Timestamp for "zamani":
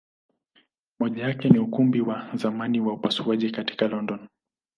2.35-2.79